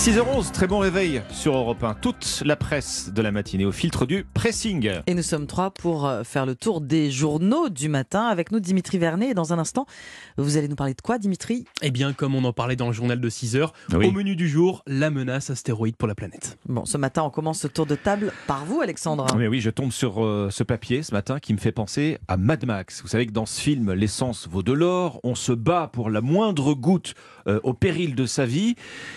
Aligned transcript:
6h11, 0.00 0.50
très 0.52 0.66
bon 0.66 0.78
réveil 0.78 1.20
sur 1.30 1.54
Europe 1.54 1.84
1. 1.84 1.92
Toute 1.92 2.42
la 2.46 2.56
presse 2.56 3.12
de 3.12 3.20
la 3.20 3.30
matinée 3.32 3.66
au 3.66 3.70
filtre 3.72 4.06
du 4.06 4.24
pressing. 4.32 4.90
Et 5.06 5.12
nous 5.12 5.22
sommes 5.22 5.46
trois 5.46 5.70
pour 5.70 6.06
euh, 6.06 6.24
faire 6.24 6.46
le 6.46 6.54
tour 6.54 6.80
des 6.80 7.10
journaux 7.10 7.68
du 7.68 7.90
matin. 7.90 8.22
Avec 8.24 8.50
nous, 8.50 8.60
Dimitri 8.60 8.96
Vernet. 8.96 9.32
Et 9.32 9.34
dans 9.34 9.52
un 9.52 9.58
instant, 9.58 9.84
vous 10.38 10.56
allez 10.56 10.68
nous 10.68 10.74
parler 10.74 10.94
de 10.94 11.02
quoi, 11.02 11.18
Dimitri? 11.18 11.66
Eh 11.82 11.90
bien, 11.90 12.14
comme 12.14 12.34
on 12.34 12.42
en 12.44 12.54
parlait 12.54 12.76
dans 12.76 12.86
le 12.86 12.94
journal 12.94 13.20
de 13.20 13.28
6 13.28 13.56
heures, 13.56 13.74
Oui. 13.92 14.06
au 14.06 14.10
menu 14.10 14.36
du 14.36 14.48
jour, 14.48 14.82
la 14.86 15.10
menace 15.10 15.50
astéroïde 15.50 15.96
pour 15.96 16.08
la 16.08 16.14
planète. 16.14 16.58
Bon, 16.66 16.86
ce 16.86 16.96
matin, 16.96 17.22
on 17.24 17.30
commence 17.30 17.60
ce 17.60 17.66
tour 17.68 17.84
de 17.84 17.94
table 17.94 18.32
par 18.46 18.64
vous, 18.64 18.80
Alexandre. 18.80 19.26
Mais 19.36 19.48
oui, 19.48 19.60
je 19.60 19.68
tombe 19.68 19.92
sur 19.92 20.24
euh, 20.24 20.48
ce 20.50 20.62
papier 20.64 21.02
ce 21.02 21.12
matin 21.12 21.38
qui 21.40 21.52
me 21.52 21.58
fait 21.58 21.72
penser 21.72 22.16
à 22.26 22.38
Mad 22.38 22.64
Max. 22.64 23.02
Vous 23.02 23.08
savez 23.08 23.26
que 23.26 23.32
dans 23.32 23.44
ce 23.44 23.60
film, 23.60 23.92
l'essence 23.92 24.48
vaut 24.50 24.62
de 24.62 24.72
l'or, 24.72 25.20
on 25.24 25.34
se 25.34 25.52
bat 25.52 25.90
pour 25.92 26.08
la 26.08 26.22
moindre 26.22 26.72
goutte 26.72 27.12
euh, 27.48 27.60
au 27.64 27.74
péril 27.74 28.14
de 28.14 28.24
sa 28.24 28.46
vie. 28.46 28.76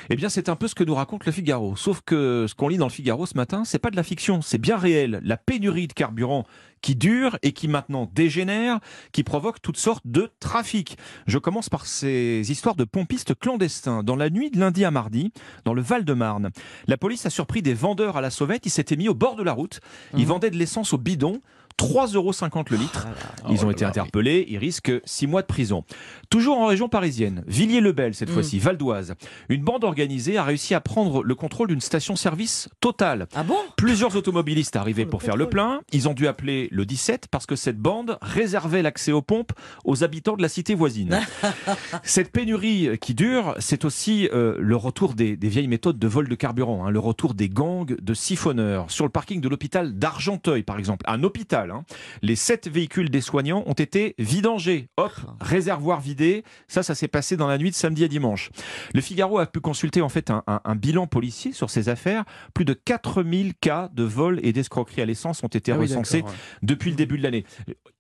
Eh 0.10 0.18
bien, 0.18 0.28
c'est 0.28 0.50
un 0.50 0.58
peu 0.58 0.68
ce 0.74 0.76
que 0.76 0.84
nous 0.84 0.96
raconte 0.96 1.28
le 1.28 1.32
Figaro. 1.32 1.76
Sauf 1.76 2.02
que 2.04 2.48
ce 2.50 2.56
qu'on 2.56 2.68
lit 2.68 2.78
dans 2.78 2.88
le 2.88 2.92
Figaro 2.92 3.28
ce 3.28 3.38
matin, 3.38 3.64
c'est 3.64 3.78
pas 3.78 3.92
de 3.92 3.96
la 3.96 4.02
fiction, 4.02 4.42
c'est 4.42 4.58
bien 4.58 4.76
réel. 4.76 5.20
La 5.24 5.38
pénurie 5.38 5.88
de 5.88 5.94
carburant 5.94 6.48
qui 6.82 6.96
dure 6.96 7.38
et 7.44 7.54
qui 7.54 7.68
maintenant 7.68 8.10
dégénère, 8.12 8.80
qui 9.12 9.24
provoque 9.24 9.62
toutes 9.62 9.78
sortes 9.78 10.06
de 10.06 10.32
trafics. 10.40 10.98
Je 11.28 11.38
commence 11.38 11.70
par 11.70 11.86
ces 11.86 12.44
histoires 12.50 12.76
de 12.76 12.86
pompistes 12.86 13.38
clandestins. 13.38 14.02
Dans 14.02 14.16
la 14.16 14.32
nuit 14.32 14.50
de 14.50 14.60
lundi 14.60 14.84
à 14.84 14.90
mardi, 14.90 15.32
dans 15.64 15.76
le 15.76 15.84
Val-de-Marne, 15.84 16.50
la 16.88 16.98
police 16.98 17.28
a 17.28 17.30
surpris 17.30 17.62
des 17.62 17.76
vendeurs 17.76 18.18
à 18.18 18.22
la 18.22 18.32
sauvette. 18.32 18.66
Ils 18.66 18.72
s'étaient 18.72 18.96
mis 18.96 19.10
au 19.10 19.14
bord 19.14 19.36
de 19.36 19.44
la 19.44 19.54
route. 19.54 19.80
Ils 20.18 20.26
vendaient 20.26 20.50
de 20.50 20.58
l'essence 20.58 20.92
au 20.92 20.98
bidon. 20.98 21.40
3,50 21.80 22.16
euros 22.16 22.32
le 22.70 22.78
litre. 22.78 23.08
Ils 23.50 23.66
ont 23.66 23.72
été 23.72 23.86
interpellés, 23.86 24.46
ils 24.50 24.58
risquent 24.58 24.94
6 25.06 25.28
mois 25.28 25.42
de 25.42 25.48
prison. 25.48 25.84
Toujours 26.30 26.58
en 26.58 26.68
région 26.68 26.90
parisienne, 26.90 27.44
Villiers-le-Bel 27.48 28.16
cette 28.16 28.30
fois-ci, 28.30 28.60
Val 28.60 28.78
d'Oise. 28.78 29.16
Une 29.50 29.64
bande 29.64 29.84
organisée 29.84 30.38
a 30.38 30.44
réussi 30.44 30.74
à 30.74 30.82
prendre 30.82 31.24
le 31.24 31.36
contrôle 31.36 31.68
d'une 31.68 31.82
station-service 31.82 32.70
totale. 32.80 33.28
Ah 33.36 33.44
bon? 33.44 33.58
Plusieurs 33.78 34.16
automobilistes 34.16 34.76
arrivaient 34.76 35.04
Oh, 35.06 35.10
pour 35.10 35.24
faire 35.24 35.36
le 35.36 35.50
plein. 35.50 35.82
Ils 35.92 36.08
ont 36.08 36.14
dû 36.14 36.28
appeler 36.28 36.68
le 36.72 36.86
17 36.86 37.28
parce 37.30 37.46
que 37.46 37.56
cette 37.56 37.78
bande 37.78 38.18
réservait 38.22 38.82
l'accès 38.82 39.12
aux 39.12 39.22
pompes 39.22 39.52
aux 39.84 40.04
habitants 40.04 40.36
de 40.36 40.42
la 40.42 40.50
cité 40.50 40.76
voisine. 40.76 41.20
cette 42.04 42.32
pénurie 42.32 42.98
qui 43.00 43.14
dure, 43.14 43.56
c'est 43.60 43.86
aussi 43.86 44.30
euh, 44.34 44.56
le 44.60 44.76
retour 44.76 45.14
des, 45.14 45.36
des 45.36 45.50
vieilles 45.50 45.68
méthodes 45.68 46.00
de 46.00 46.08
vol 46.08 46.28
de 46.28 46.36
carburant, 46.36 46.86
hein, 46.86 46.92
le 46.92 47.00
retour 47.00 47.34
des 47.34 47.50
gangs 47.50 47.96
de 48.00 48.14
siphonneurs. 48.14 48.90
Sur 48.90 49.06
le 49.06 49.12
parking 49.12 49.42
de 49.42 49.50
l'hôpital 49.50 49.94
d'Argenteuil, 49.98 50.64
par 50.64 50.80
exemple, 50.80 51.06
un 51.08 51.24
hôpital, 51.24 51.63
hein, 51.72 51.84
les 52.22 52.36
sept 52.36 52.68
véhicules 52.68 53.10
des 53.10 53.22
soignants 53.22 53.64
ont 53.66 53.74
été 53.74 54.16
vidangés. 54.20 54.88
Hop, 54.98 55.12
réservoir 55.42 56.00
vidé. 56.02 56.44
Ça, 56.68 56.84
ça 56.84 56.96
s'est 56.96 57.08
passé 57.08 57.38
dans 57.38 57.48
la 57.48 57.58
nuit 57.58 57.70
de 57.72 57.76
samedi 57.76 58.04
à 58.04 58.08
dimanche. 58.08 58.50
Le 58.94 59.02
Figaro 59.02 59.40
a 59.40 59.46
pu 59.46 59.60
consulter 59.60 60.02
en 60.02 60.10
fait 60.10 60.30
un, 60.30 60.44
un- 60.48 60.62
un 60.66 60.76
bilan 60.76 61.08
policier 61.08 61.52
sur 61.52 61.70
ces 61.70 61.90
affaires. 61.90 62.24
Plus 62.54 62.66
de 62.66 62.74
4000 62.74 63.54
cas 63.56 63.90
de 63.94 64.04
vol 64.04 64.40
et 64.44 64.54
d'escroquerie 64.54 65.02
à 65.02 65.06
l'essence 65.06 65.44
ont 65.44 65.48
été 65.48 65.72
Ah 65.72 65.78
oui, 65.78 65.88
recensés 65.88 66.22
ouais. 66.22 66.32
depuis 66.62 66.90
le 66.92 66.96
début 66.96 67.18
de 67.18 67.24
l'année. 67.24 67.46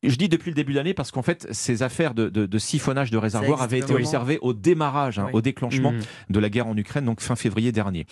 Je 0.03 0.15
dis 0.15 0.29
depuis 0.29 0.49
le 0.51 0.55
début 0.55 0.73
de 0.73 0.77
l'année 0.77 0.93
parce 0.93 1.11
qu'en 1.11 1.21
fait, 1.21 1.47
ces 1.51 1.81
affaires 1.83 2.13
de, 2.13 2.29
de- 2.29 2.45
de 2.45 2.57
siphonnage 2.57 3.11
de 3.11 3.17
réservoirs 3.17 3.61
avaient 3.61 3.79
été 3.79 3.93
observées 3.93 4.39
au 4.41 4.53
démarrage, 4.53 5.19
hein, 5.19 5.25
Oui. 5.27 5.31
au 5.35 5.41
déclenchement 5.41 5.91
Mhm. 5.93 6.01
de 6.29 6.39
la 6.39 6.49
guerre 6.49 6.67
en 6.67 6.75
Ukraine, 6.77 7.05
donc 7.05 7.21
fin 7.21 7.35
février 7.35 7.71
dernier. 7.71 8.05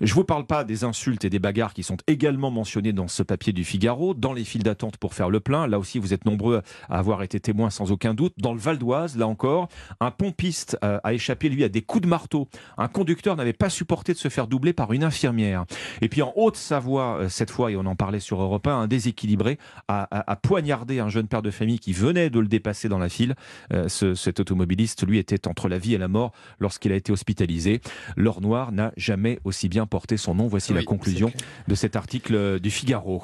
Je 0.00 0.12
vous 0.14 0.24
parle 0.24 0.46
pas 0.46 0.64
des 0.64 0.84
insultes 0.84 1.24
et 1.24 1.30
des 1.30 1.38
bagarres 1.38 1.74
qui 1.74 1.82
sont 1.82 1.96
également 2.06 2.50
mentionnées 2.50 2.92
dans 2.92 3.08
ce 3.08 3.22
papier 3.22 3.52
du 3.52 3.64
Figaro, 3.64 4.14
dans 4.14 4.32
les 4.32 4.44
files 4.44 4.62
d'attente 4.62 4.95
pour 4.96 5.14
faire 5.14 5.30
le 5.30 5.40
plein. 5.40 5.66
Là 5.66 5.78
aussi, 5.78 5.98
vous 5.98 6.12
êtes 6.14 6.24
nombreux 6.24 6.62
à 6.88 6.98
avoir 6.98 7.22
été 7.22 7.40
témoins 7.40 7.70
sans 7.70 7.92
aucun 7.92 8.14
doute. 8.14 8.34
Dans 8.38 8.52
le 8.52 8.58
Val 8.58 8.78
d'Oise, 8.78 9.16
là 9.16 9.26
encore, 9.26 9.68
un 10.00 10.10
pompiste 10.10 10.78
euh, 10.84 10.98
a 11.04 11.12
échappé, 11.14 11.48
lui, 11.48 11.64
à 11.64 11.68
des 11.68 11.82
coups 11.82 12.02
de 12.02 12.08
marteau. 12.08 12.48
Un 12.78 12.88
conducteur 12.88 13.36
n'avait 13.36 13.52
pas 13.52 13.70
supporté 13.70 14.12
de 14.12 14.18
se 14.18 14.28
faire 14.28 14.46
doubler 14.46 14.72
par 14.72 14.92
une 14.92 15.04
infirmière. 15.04 15.64
Et 16.00 16.08
puis 16.08 16.22
en 16.22 16.32
Haute-Savoie, 16.36 17.18
euh, 17.22 17.28
cette 17.28 17.50
fois, 17.50 17.70
et 17.70 17.76
on 17.76 17.86
en 17.86 17.96
parlait 17.96 18.20
sur 18.20 18.40
Europe 18.40 18.66
1, 18.66 18.80
un 18.82 18.86
déséquilibré 18.86 19.58
a, 19.88 20.02
a- 20.10 20.32
a 20.32 20.36
poignardé 20.36 20.98
un 21.00 21.08
jeune 21.08 21.28
père 21.28 21.42
de 21.42 21.50
famille 21.50 21.78
qui 21.78 21.92
venait 21.92 22.30
de 22.30 22.40
le 22.40 22.48
dépasser 22.48 22.88
dans 22.88 22.98
la 22.98 23.08
file. 23.08 23.34
Euh, 23.72 23.88
ce- 23.88 24.14
cet 24.14 24.40
automobiliste, 24.40 25.06
lui, 25.06 25.18
était 25.18 25.46
entre 25.48 25.68
la 25.68 25.78
vie 25.78 25.94
et 25.94 25.98
la 25.98 26.08
mort 26.08 26.32
lorsqu'il 26.60 26.92
a 26.92 26.96
été 26.96 27.12
hospitalisé. 27.12 27.80
L'or 28.16 28.40
noir 28.40 28.72
n'a 28.72 28.92
jamais 28.96 29.38
aussi 29.44 29.68
bien 29.68 29.86
porté 29.86 30.16
son 30.16 30.34
nom. 30.34 30.46
Voici 30.46 30.72
Oui, 30.72 30.78
la 30.78 30.84
conclusion 30.84 31.32
de 31.68 31.74
cet 31.74 31.96
article 31.96 32.60
du 32.60 32.70
Figaro. 32.70 33.22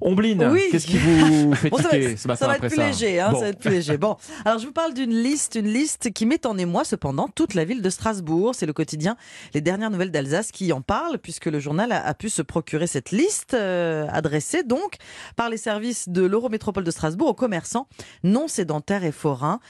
Ombline, 0.00 0.48
Oui. 0.52 0.60
qu'est-ce 0.70 0.86
qui 0.88 0.98
vous 0.98 1.54
fait 1.54 1.70
Bon, 1.70 1.76
ça, 1.76 1.82
va 1.84 1.88
tiquer 1.90 2.10
être, 2.12 2.18
ce 2.18 2.28
matin 2.28 2.38
ça 2.40 2.46
va 2.46 2.52
être 2.54 2.64
après 2.64 2.68
plus 2.68 2.76
ça 2.76 2.86
léger, 2.86 3.20
hein, 3.20 3.30
Bon. 3.30 3.38
ça 3.38 3.42
va 3.44 3.48
être 3.50 3.58
plus 3.58 3.70
léger. 3.70 3.98
Bon, 3.98 4.16
alors 4.44 4.58
je 4.58 4.66
vous 4.66 4.72
parle 4.72 4.94
d'une 4.94 5.14
liste, 5.14 5.54
une 5.56 5.68
liste 5.68 6.12
qui 6.12 6.26
met 6.26 6.46
en 6.46 6.56
émoi 6.58 6.84
cependant 6.84 7.28
toute 7.28 7.54
la 7.54 7.64
ville 7.64 7.82
de 7.82 7.90
Strasbourg. 7.90 8.54
C'est 8.54 8.66
le 8.66 8.72
quotidien 8.72 9.16
Les 9.54 9.60
Dernières 9.60 9.90
Nouvelles 9.90 10.10
d'Alsace 10.10 10.52
qui 10.52 10.72
en 10.72 10.80
parle, 10.80 11.18
puisque 11.18 11.46
le 11.46 11.60
journal 11.60 11.92
a, 11.92 12.04
a 12.04 12.14
pu 12.14 12.28
se 12.28 12.42
procurer 12.42 12.86
cette 12.86 13.10
liste 13.10 13.54
euh, 13.54 14.06
adressée 14.10 14.62
donc 14.62 14.96
par 15.36 15.48
les 15.50 15.56
services 15.56 16.08
de 16.08 16.22
l'Eurométropole 16.24 16.84
de 16.84 16.90
Strasbourg 16.90 17.28
aux 17.28 17.34
commerçants 17.34 17.86
non 18.24 18.48
sédentaires 18.48 19.04
et 19.04 19.12
forains, 19.12 19.60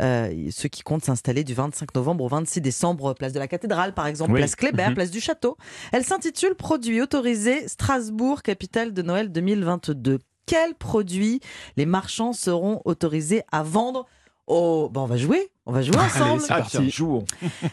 euh, 0.00 0.32
ceux 0.50 0.68
qui 0.68 0.82
comptent 0.82 1.04
s'installer 1.04 1.44
du 1.44 1.54
25 1.54 1.94
novembre 1.94 2.24
au 2.24 2.28
26 2.28 2.60
décembre, 2.60 3.14
place 3.14 3.32
de 3.32 3.38
la 3.38 3.48
Cathédrale 3.48 3.94
par 3.94 4.06
exemple, 4.06 4.32
Oui. 4.32 4.38
place 4.40 4.54
Kléber, 4.56 4.88
Mhm. 4.88 4.94
place 4.94 5.10
du 5.10 5.20
Château. 5.20 5.56
Elle 5.92 6.04
s'intitule 6.04 6.54
Produits 6.54 7.00
autorisés 7.00 7.66
Strasbourg, 7.68 8.42
capitale 8.42 8.92
de 8.92 9.02
Noël 9.02 9.30
2022 9.32 10.18
quels 10.48 10.74
produits 10.74 11.40
les 11.76 11.86
marchands 11.86 12.32
seront 12.32 12.82
autorisés 12.84 13.42
à 13.52 13.62
vendre 13.62 14.06
au... 14.46 14.88
Bon, 14.90 15.02
on 15.02 15.06
va 15.06 15.18
jouer, 15.18 15.50
on 15.66 15.72
va 15.72 15.82
jouer 15.82 15.96
ensemble. 15.98 16.40
c'est 16.40 16.52
Ah, 16.52 16.60
parti. 16.60 16.90
jouons. 16.90 17.24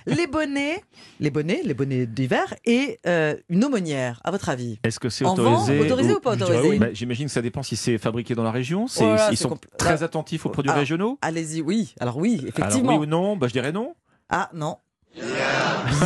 les 0.06 0.28
bonnets, 0.28 0.84
les 1.22 1.30
bonnets, 1.30 1.62
les 1.64 1.74
bonnets 1.74 2.06
d'hiver 2.06 2.53
et 2.66 3.00
euh, 3.08 3.35
une 3.47 3.64
aumônière, 3.64 4.19
à 4.25 4.31
votre 4.31 4.50
avis 4.50 4.78
Est-ce 4.84 5.00
que 5.00 5.09
c'est 5.09 5.24
En 5.25 5.35
vente, 5.35 5.69
autorisé 5.69 5.80
autorisé 5.80 6.14
ou 6.16 6.19
pas 6.19 6.34
autorisé 6.34 6.68
oui. 6.69 6.78
Bah, 6.80 6.88
J'imagine 6.94 7.28
que 7.28 7.31
ça 7.31 7.41
dépend 7.41 7.64
si 7.64 7.78
c'est 7.78 7.97
fabriqué 7.97 8.35
dans 8.35 8.44
la 8.44 8.52
région. 8.52 8.88
C'est- 8.88 9.06
Voilà, 9.06 9.30
ils 9.31 9.38
sont 9.38 9.50
compl- 9.52 9.78
très 9.78 10.03
attentifs 10.03 10.46
aux 10.46 10.50
produits 10.50 10.72
Ah. 10.74 10.80
régionaux. 10.80 11.18
Allez-y, 11.22 11.62
oui. 11.62 11.96
Alors 12.02 12.18
oui, 12.18 12.40
Alors 12.41 12.50
effectivement. 12.50 12.97
oui 12.97 13.03
ou 13.03 13.06
non 13.06 13.38
bah, 13.38 13.47
Je 13.47 13.53
dirais 13.53 13.72
non. 13.72 13.96
Ah 14.30 14.50
non. 14.53 14.78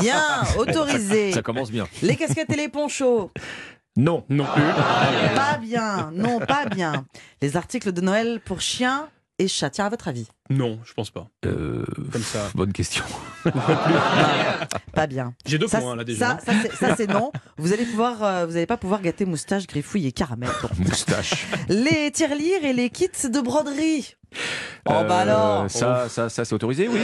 Bien, 0.01 0.21
autorisé. 0.57 1.31
Ça 1.31 1.41
commence 1.41 1.71
bien. 1.71 1.87
Les 2.03 2.15
casquettes 2.15 2.51
et 2.51 2.55
les 2.57 2.69
ponchos. 2.69 3.31
Non. 3.99 4.23
Non 4.29 4.45
plus. 4.45 4.63
Pas 5.35 5.57
bien, 5.57 6.11
non, 6.13 6.39
pas 6.39 6.65
bien. 6.67 7.05
Les 7.41 7.57
articles 7.57 7.91
de 7.91 7.99
Noël 8.01 8.39
pour 8.43 8.61
chiens 8.61 9.09
et 9.39 9.47
chats. 9.49 9.69
Tiens, 9.69 9.85
à 9.85 9.89
votre 9.89 10.07
avis 10.07 10.27
Non, 10.49 10.79
je 10.85 10.93
pense 10.93 11.11
pas. 11.11 11.27
Euh, 11.45 11.85
Comme 12.11 12.21
ça. 12.23 12.49
bonne 12.55 12.71
question. 12.73 13.03
Pas 14.93 15.07
bien. 15.07 15.33
J'ai 15.45 15.57
deux 15.57 15.67
Ça, 15.67 15.79
points 15.79 15.95
là 15.95 16.03
déjà. 16.03 16.39
ça, 16.39 16.39
ça, 16.45 16.51
c'est- 16.61 16.75
ça, 16.75 16.95
c'est 16.95 17.07
non. 17.07 17.31
Vous 17.57 17.73
allez 17.73 17.85
pouvoir, 17.85 18.23
euh, 18.23 18.45
vous 18.45 18.53
n'allez 18.53 18.65
pas 18.65 18.77
pouvoir 18.77 19.01
gâter 19.01 19.25
moustache, 19.25 19.67
griffouille 19.67 20.07
et 20.07 20.11
caramel. 20.11 20.49
Bon. 20.61 20.69
Moustache. 20.79 21.45
Les 21.69 22.11
tirelires 22.11 22.63
et 22.65 22.73
les 22.73 22.89
kits 22.89 23.09
de 23.29 23.39
broderie. 23.41 24.15
Oh 24.85 24.91
Euh, 24.91 25.03
bah 25.03 25.17
alors. 25.19 25.69
Ça, 25.69 26.07
ça, 26.09 26.29
ça 26.29 26.45
c'est 26.45 26.53
autorisé, 26.53 26.87
oui. 26.87 26.99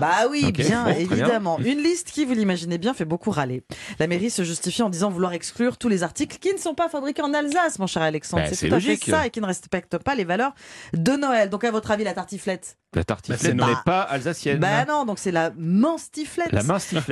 Bah 0.00 0.26
oui, 0.30 0.52
bien 0.52 0.84
bon, 0.84 0.90
très 0.92 1.04
bien. 1.04 1.16
évidemment. 1.16 1.58
Une 1.58 1.78
liste 1.82 2.10
qui, 2.10 2.24
vous 2.24 2.34
l'imaginez 2.34 2.78
bien, 2.78 2.94
fait 2.94 3.04
beaucoup 3.04 3.30
râler. 3.30 3.62
La 3.98 4.06
mairie 4.06 4.30
se 4.30 4.44
justifie 4.44 4.82
en 4.82 4.90
disant 4.90 5.10
vouloir 5.10 5.32
exclure 5.32 5.76
tous 5.78 5.88
les 5.88 6.02
articles 6.02 6.38
qui 6.38 6.52
ne 6.52 6.58
sont 6.58 6.74
pas 6.74 6.88
fabriqués 6.88 7.22
en 7.22 7.32
Alsace, 7.34 7.78
mon 7.78 7.86
cher 7.86 8.02
Alexandre. 8.02 8.44
Bah, 8.44 8.50
c'est 8.52 8.68
tout 8.68 8.74
à 8.74 8.76
logique. 8.76 9.04
fait 9.04 9.10
ça 9.10 9.26
et 9.26 9.30
qui 9.30 9.40
ne 9.40 9.46
respectent 9.46 9.98
pas 9.98 10.14
les 10.14 10.24
valeurs 10.24 10.54
de 10.92 11.12
Noël. 11.12 11.50
Donc 11.50 11.64
à 11.64 11.70
votre 11.70 11.90
avis, 11.90 12.04
la 12.04 12.12
tartiflette 12.14 12.76
La 12.94 13.00
Bah, 13.00 13.04
tartiflette 13.04 13.54
n'est 13.54 13.62
pas 13.84 14.02
alsacienne. 14.02 14.58
Bah 14.58 14.84
non, 14.86 15.04
donc 15.04 15.18
c'est 15.18 15.32
la 15.32 15.50
manstiflette. 15.56 16.52
La. 16.52 16.62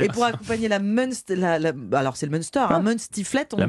Et 0.03 0.09
pour 0.09 0.25
accompagner 0.25 0.69
la 0.69 0.79
Munster, 0.79 1.37
la- 1.37 1.59
la- 1.59 1.73
alors 1.93 2.17
c'est 2.17 2.27
le 2.27 2.33
Munster, 2.33 2.61
un 2.71 2.81
Munstiflette, 2.81 3.55
on- 3.55 3.59
La 3.59 3.67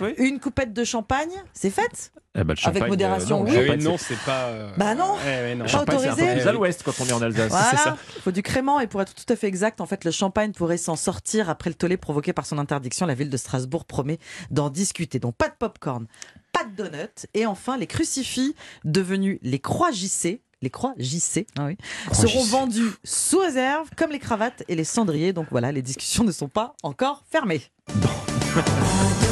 oui. 0.00 0.14
une 0.18 0.40
coupette 0.40 0.72
de 0.72 0.84
champagne, 0.84 1.30
c'est 1.52 1.70
fait? 1.70 2.12
Eh 2.40 2.44
ben, 2.44 2.54
Avec 2.64 2.86
modération, 2.86 3.44
euh, 3.44 3.50
Ah 3.50 3.72
oui, 3.74 3.82
non, 3.82 3.98
c'est- 3.98 4.14
c'est 4.14 4.20
pas. 4.24 4.44
euh, 4.44 4.70
Bah 4.76 4.94
non. 4.94 5.16
eh 5.24 5.26
ouais, 5.26 5.54
non. 5.56 5.64
Pas 5.64 5.70
champagne, 5.70 5.98
c'est 5.98 6.08
un 6.08 6.14
peu 6.14 6.20
autorisé. 6.22 6.40
plus 6.40 6.48
à 6.48 6.52
l'ouest 6.52 6.82
quand 6.84 6.92
on 7.00 7.06
est 7.06 7.12
en 7.12 7.20
Alsace. 7.22 7.48
Voilà, 7.50 7.70
C'est 7.70 7.76
ça. 7.78 7.96
il 8.16 8.22
faut 8.22 8.30
du 8.30 8.42
crément 8.42 8.78
et 8.80 8.86
pour 8.86 9.02
être 9.02 9.12
tout 9.14 9.30
à 9.32 9.34
fait 9.36 9.48
exact, 9.48 9.80
en 9.80 9.86
fait, 9.86 10.04
le 10.04 10.10
champagne 10.12 10.52
pourrait 10.52 10.76
s'en 10.76 10.94
sortir 10.94 11.50
après 11.50 11.68
le 11.70 11.74
tollé 11.74 11.96
provoqué 11.96 12.32
par 12.32 12.46
son 12.46 12.58
interdiction. 12.58 13.06
La 13.06 13.14
ville 13.14 13.30
de 13.30 13.36
Strasbourg 13.36 13.84
promet 13.86 14.18
d'en 14.50 14.70
discuter. 14.70 15.18
Donc 15.18 15.34
pas 15.36 15.48
de 15.48 15.54
popcorn, 15.58 16.06
pas 16.52 16.62
de 16.64 16.76
donuts 16.76 17.26
et 17.34 17.44
enfin 17.46 17.76
les 17.76 17.86
crucifix 17.88 18.54
devenus 18.84 19.38
les 19.42 19.58
croix 19.58 19.90
JC. 19.90 20.40
Les 20.60 20.70
croix 20.70 20.92
JC 20.98 21.46
ah 21.56 21.66
oui, 21.66 21.76
seront 22.12 22.42
JC. 22.44 22.50
vendus 22.50 22.90
sous 23.04 23.38
réserve, 23.38 23.88
comme 23.96 24.10
les 24.10 24.18
cravates 24.18 24.64
et 24.68 24.74
les 24.74 24.82
cendriers. 24.84 25.32
Donc 25.32 25.46
voilà, 25.50 25.70
les 25.72 25.82
discussions 25.82 26.24
ne 26.24 26.32
sont 26.32 26.48
pas 26.48 26.74
encore 26.82 27.24
fermées. 27.30 27.62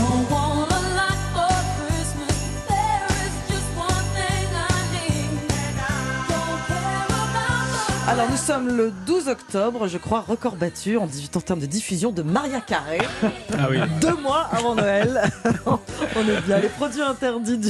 Alors 8.19 8.31
nous 8.31 8.37
sommes 8.39 8.69
le 8.75 8.93
12 9.07 9.29
octobre, 9.29 9.89
je 9.89 9.99
crois, 9.99 10.21
record 10.23 10.57
battu 10.57 10.97
en, 10.97 11.05
en 11.05 11.41
termes 11.43 11.61
de 11.61 11.67
diffusion 11.67 12.13
de 12.13 12.23
Maria 12.23 12.63
Carré. 12.63 12.97
Ah 13.53 13.69
oui. 13.71 13.77
Deux 14.01 14.17
mois 14.17 14.49
avant 14.53 14.75
Noël. 14.75 15.21
On 15.67 15.77
est 16.27 16.41
bien. 16.47 16.61
Les 16.61 16.69
produits 16.71 17.03
interdits 17.03 17.59
du, 17.59 17.69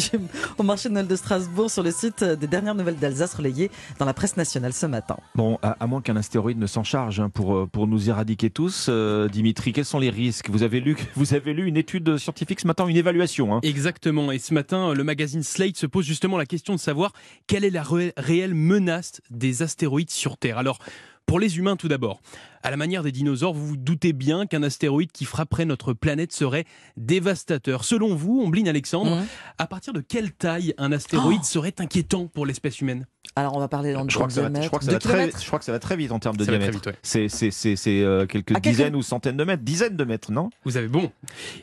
au 0.57 0.63
marché 0.63 0.89
de 0.89 0.95
Noël 0.95 1.09
de 1.09 1.17
Strasbourg 1.17 1.69
sur 1.69 1.83
le 1.83 1.91
site 1.91 2.23
des 2.23 2.47
dernières 2.47 2.77
nouvelles 2.77 2.95
d'Alsace 2.97 3.35
relayées 3.35 3.73
dans 3.99 4.05
la 4.05 4.15
presse 4.15 4.37
nationale 4.37 4.73
ce 4.73 4.87
matin. 4.87 5.17
Bon, 5.35 5.59
à, 5.63 5.71
à 5.81 5.87
moins 5.89 6.01
qu'un 6.01 6.15
astéroïde 6.15 6.61
ne 6.61 6.69
s'en 6.69 6.85
charge 6.85 7.19
hein, 7.19 7.29
pour, 7.29 7.57
euh, 7.57 7.67
pour 7.67 7.89
nous 7.89 8.09
éradiquer 8.09 8.49
tous, 8.49 8.87
euh, 8.89 9.27
Dimitri, 9.29 9.73
quels 9.73 9.85
sont 9.85 9.99
les 9.99 10.11
risques? 10.11 10.49
Vous 10.51 10.63
avez, 10.63 10.79
lu, 10.79 10.97
vous 11.17 11.35
avez 11.35 11.55
lu 11.55 11.67
une 11.67 11.77
étude 11.77 12.19
scientifique 12.19 12.61
ce 12.61 12.69
matin, 12.69 12.87
une 12.87 12.97
évaluation. 12.97 13.53
Hein? 13.57 13.61
Exactement. 13.65 14.31
Et 14.31 14.39
ce 14.39 14.55
matin, 14.55 14.95
le 14.95 15.03
magazine 15.03 15.43
Slate 15.43 15.77
se 15.77 15.87
pose 15.87 16.05
justement 16.05 16.39
la 16.39 16.47
question 16.47 16.73
de 16.73 16.79
savoir 16.81 17.13
quelle 17.49 17.65
est 17.65 17.71
la 17.71 17.83
ré- 17.83 18.13
réelle 18.17 18.55
menace 18.55 19.21
des 19.31 19.63
astéroïdes 19.63 20.11
sur 20.11 20.36
Alors, 20.45 20.79
pour 21.27 21.39
les 21.41 21.59
humains 21.59 21.77
tout 21.77 21.89
d'abord, 21.89 22.21
à 22.63 22.71
la 22.71 22.77
manière 22.77 23.03
des 23.03 23.13
dinosaures, 23.13 23.53
vous 23.53 23.67
vous 23.67 23.77
doutez 23.77 24.13
bien 24.13 24.47
qu'un 24.47 24.63
astéroïde 24.63 25.13
qui 25.13 25.25
frapperait 25.25 25.65
notre 25.65 25.93
planète 25.93 26.33
serait 26.33 26.65
dévastateur. 26.97 27.85
Selon 27.85 28.15
vous, 28.15 28.41
Ombline 28.41 28.69
Alexandre, 28.69 29.17
Mhm. 29.17 29.27
à 29.59 29.67
partir 29.67 29.93
de 29.93 30.01
quelle 30.01 30.33
taille 30.33 30.75
un 30.79 30.91
astéroïde 30.93 31.41
Oh 31.43 31.47
serait 31.47 31.75
inquiétant 31.79 32.27
pour 32.27 32.47
l'espèce 32.47 32.81
humaine? 32.81 33.07
Alors 33.35 33.57
on 33.57 33.61
va 33.61 33.69
parler 33.69 33.93
dans 33.93 34.09
Je 34.09 34.15
crois, 34.15 34.29
va, 34.29 34.63
je, 34.63 34.67
crois 34.69 34.79
que 34.79 34.85
ça 34.85 34.93
va 34.93 34.99
très, 34.99 35.31
je 35.31 35.47
crois 35.47 35.59
que 35.59 35.65
ça 35.65 35.73
va 35.73 35.79
très 35.81 35.97
vite 35.97 36.13
en 36.13 36.19
termes 36.21 36.37
de 36.37 36.45
Ça 36.45 36.53
diamètre. 36.57 36.81
ouais. 36.87 36.95
C'est 37.29 38.01
euh, 38.03 38.25
quelques 38.27 38.53
À 38.53 38.61
quelques- 38.61 38.69
dizaines 38.77 38.95
ou 38.97 39.03
centaines 39.03 39.37
de 39.37 39.45
mètres, 39.45 39.63
dizaines 39.65 39.97
de 39.97 40.05
mètres, 40.05 40.31
non? 40.33 40.49
Vous 40.65 40.77
avez 40.77 40.87
bon. 40.89 41.11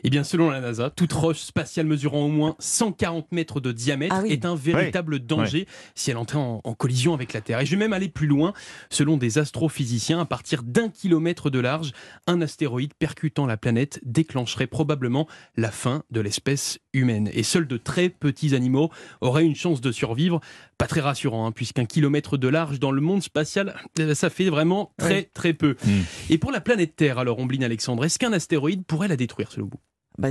Eh 0.04 0.10
bien, 0.10 0.24
selon 0.24 0.50
la 0.50 0.60
NASA, 0.60 0.90
toute 0.90 1.12
roche 1.14 1.40
spatiale 1.40 1.86
mesurant 1.86 2.20
au 2.24 2.28
moins 2.28 2.54
140 2.58 3.32
mètres 3.32 3.60
de 3.60 3.72
diamètre 3.72 4.14
Ah 4.16 4.22
oui. 4.22 4.32
est 4.32 4.44
un 4.44 4.54
véritable 4.54 5.18
danger 5.20 5.66
si 5.94 6.10
elle 6.10 6.18
entrait 6.18 6.38
en, 6.38 6.60
en 6.62 6.74
collision 6.74 7.14
avec 7.14 7.32
la 7.32 7.40
Terre. 7.40 7.60
Et 7.60 7.66
je 7.66 7.70
vais 7.70 7.76
même 7.78 7.92
aller 7.94 8.08
plus 8.10 8.26
loin. 8.26 8.52
Selon 8.90 9.16
des 9.16 9.38
astrophysiciens, 9.54 10.18
à 10.20 10.24
partir 10.24 10.64
d'un 10.64 10.88
kilomètre 10.88 11.48
de 11.48 11.60
large, 11.60 11.92
un 12.26 12.40
astéroïde 12.40 12.92
percutant 12.94 13.46
la 13.46 13.56
planète 13.56 14.00
déclencherait 14.02 14.66
probablement 14.66 15.28
la 15.56 15.70
fin 15.70 16.02
de 16.10 16.20
l'espèce 16.20 16.80
humaine. 16.92 17.30
Et 17.32 17.44
seuls 17.44 17.68
de 17.68 17.76
très 17.76 18.08
petits 18.08 18.56
animaux 18.56 18.90
auraient 19.20 19.44
une 19.44 19.54
chance 19.54 19.80
de 19.80 19.92
survivre. 19.92 20.40
Pas 20.76 20.88
très 20.88 21.00
rassurant, 21.00 21.46
hein, 21.46 21.52
puisqu'un 21.52 21.84
kilomètre 21.84 22.36
de 22.36 22.48
large 22.48 22.80
dans 22.80 22.90
le 22.90 23.00
monde 23.00 23.22
spatial, 23.22 23.76
euh, 24.00 24.12
ça 24.14 24.28
fait 24.28 24.50
vraiment 24.50 24.92
très 24.98 25.18
Oui. 25.20 25.28
très 25.32 25.52
peu. 25.52 25.76
Hmm. 25.84 26.00
Et 26.30 26.38
pour 26.38 26.50
la 26.50 26.60
planète 26.60 26.96
Terre, 26.96 27.18
alors, 27.20 27.38
Ombline 27.38 27.62
Alexandre, 27.62 28.04
est-ce 28.04 28.18
qu'un 28.18 28.32
astéroïde 28.32 28.84
pourrait 28.84 29.06
la 29.08 29.16
détruire 29.16 29.52
selon 29.52 29.66
vous? 29.66 29.80
Bah, 30.18 30.30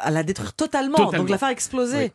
à 0.00 0.10
la 0.10 0.22
détruire 0.22 0.54
totalement, 0.54 0.96
Totalement. 0.96 1.18
donc 1.24 1.30
la 1.30 1.38
faire 1.38 1.48
exploser. 1.50 2.12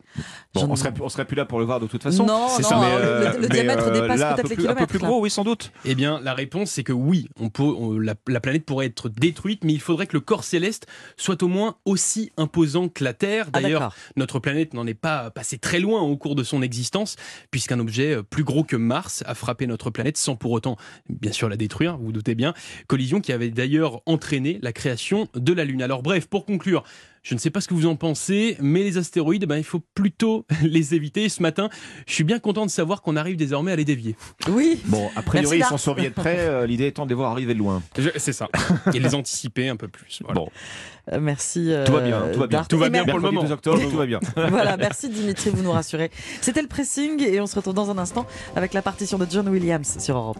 Bon, 0.54 0.64
on 0.64 0.68
ne- 0.68 0.76
serait, 0.76 0.92
on 1.00 1.08
serait 1.08 1.24
plus 1.24 1.36
là 1.36 1.44
pour 1.44 1.58
le 1.60 1.64
voir 1.64 1.78
de 1.80 1.86
toute 1.86 2.02
façon. 2.02 2.24
Non, 2.26 2.48
C'est 2.48 2.62
non, 2.62 2.68
ça, 2.68 2.78
mais, 2.80 2.86
alors, 2.86 2.98
le- 2.98 3.04
euh, 3.04 3.32
le 3.34 3.40
mais, 3.42 3.48
diamètre 3.48 3.86
euh, 3.86 4.00
dépasse 4.00 4.18
peut-être 4.20 4.42
peu 4.42 4.48
les 4.48 4.54
plus- 4.56 4.64
Un 4.64 4.68
peu 4.68 4.74
kilomètres, 4.74 4.86
plus 4.88 4.98
là. 4.98 5.06
gros, 5.08 5.20
oui, 5.20 5.30
sans 5.30 5.44
doute. 5.44 5.70
Eh 5.84 5.94
bien, 5.94 6.20
la 6.20 6.34
réponse, 6.34 6.70
c'est 6.70 6.82
que 6.82 6.92
oui, 6.92 7.28
on 7.38 7.48
peut, 7.48 7.62
on- 7.62 7.98
la, 7.98 8.14
la 8.26 8.40
planète 8.40 8.64
pourrait 8.64 8.86
être 8.86 9.08
détruite, 9.08 9.62
mais 9.64 9.72
il 9.72 9.80
faudrait 9.80 10.06
que 10.08 10.14
le 10.16 10.20
corps 10.20 10.42
céleste 10.44 10.86
soit 11.16 11.42
au 11.42 11.48
moins 11.48 11.76
aussi 11.84 12.32
imposant 12.36 12.88
que 12.88 13.04
la 13.04 13.14
Terre. 13.14 13.46
Ah, 13.52 13.60
D'ailleurs, 13.60 13.94
notre 14.16 14.40
planète 14.40 14.74
n'en 14.74 14.86
est 14.86 14.94
pas 14.94 15.30
passée 15.30 15.58
très 15.58 15.78
loin 15.78 16.00
au 16.00 16.16
cours 16.16 16.34
de 16.34 16.42
son 16.42 16.62
existence, 16.62 17.16
puisqu'un 17.52 17.78
objet 17.78 18.14
euh, 18.16 18.22
plus 18.22 18.42
gros 18.44 18.64
que 18.64 18.76
Mars 18.76 19.22
a 19.26 19.34
frappé 19.34 19.66
notre 19.68 19.90
planète 19.90 20.16
sans 20.16 20.34
pour 20.34 20.50
autant, 20.52 20.76
bien 21.08 21.32
sûr, 21.32 21.48
la 21.48 21.56
détruire, 21.56 21.96
vous 21.96 22.06
vous 22.06 22.12
doutez 22.12 22.34
bien. 22.34 22.52
Collision 22.88 23.20
qui 23.20 23.32
avait 23.32 23.50
d'ailleurs 23.50 24.00
entraîné 24.06 24.58
la 24.62 24.72
création 24.72 25.28
de 25.34 25.52
la 25.52 25.64
Lune. 25.64 25.82
Alors 25.82 26.02
bref, 26.02 26.26
pour 26.26 26.44
conclure, 26.44 26.82
je 27.22 27.34
ne 27.34 27.38
sais 27.38 27.50
pas 27.50 27.60
ce 27.60 27.68
que 27.68 27.74
vous 27.74 27.86
en 27.86 27.96
pensez, 27.96 28.56
mais 28.60 28.82
les 28.82 28.96
astéroïdes, 28.98 29.44
ben, 29.46 29.56
il 29.56 29.64
faut 29.64 29.82
plutôt 29.94 30.46
les 30.62 30.94
éviter. 30.94 31.28
Ce 31.28 31.42
matin, 31.42 31.68
je 32.06 32.14
suis 32.14 32.24
bien 32.24 32.38
content 32.38 32.64
de 32.66 32.70
savoir 32.70 33.02
qu'on 33.02 33.16
arrive 33.16 33.36
désormais 33.36 33.72
à 33.72 33.76
les 33.76 33.84
dévier. 33.84 34.16
Oui. 34.48 34.80
Bon, 34.86 35.10
a 35.16 35.22
priori, 35.22 35.58
Merci, 35.58 35.58
ils 35.58 35.68
sont 35.68 35.78
surveillés 35.78 36.08
de 36.10 36.14
près. 36.14 36.36
euh, 36.38 36.66
L'idée 36.66 36.86
étant 36.86 37.04
de 37.04 37.10
les 37.10 37.14
voir 37.14 37.32
arriver 37.32 37.54
de 37.54 37.58
loin. 37.58 37.82
C'est 38.16 38.32
ça. 38.32 38.48
Et 38.94 38.98
les 38.98 39.14
anticiper 39.14 39.68
un 39.68 39.76
peu 39.76 39.88
plus. 39.88 40.20
Voilà. 40.24 40.40
Bon, 40.40 40.48
Euh, 41.12 41.18
merci. 41.20 41.72
euh, 41.72 41.84
tout 41.86 41.92
va 41.92 42.00
bien, 42.02 42.20
tout 42.32 42.38
va 42.40 42.46
bien. 42.46 42.58
Dart. 42.58 42.68
Tout 42.68 42.78
va 42.78 42.86
Et 42.86 42.90
bien 42.90 43.04
mer- 43.04 43.10
pour 43.14 43.18
le 43.18 43.22
moment. 43.24 43.42
12 43.42 43.52
octobre, 43.52 43.80
tout 43.90 43.96
va 43.96 44.06
bien. 44.06 44.20
voilà, 44.36 44.76
merci 44.76 45.08
Dimitri, 45.08 45.50
vous 45.50 45.62
nous 45.62 45.72
rassurez. 45.72 46.10
C'était 46.40 46.62
le 46.62 46.68
pressing 46.68 47.22
et 47.22 47.40
on 47.40 47.46
se 47.46 47.56
retrouve 47.56 47.74
dans 47.74 47.90
un 47.90 47.98
instant 47.98 48.26
avec 48.54 48.72
la 48.74 48.82
partition 48.82 49.18
de 49.18 49.26
John 49.30 49.48
Williams 49.48 49.96
sur 49.98 50.16
Europe. 50.16 50.28